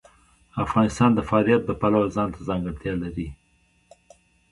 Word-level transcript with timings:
افغانستان 0.65 1.11
د 1.15 1.19
فاریاب 1.29 1.61
د 1.65 1.71
پلوه 1.81 2.13
ځانته 2.15 2.39
ځانګړتیا 2.47 2.93
لري. 3.03 3.27